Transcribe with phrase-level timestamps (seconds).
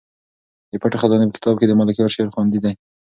[0.71, 2.73] د پټې خزانې په کتاب کې د ملکیار شعر خوندي دی.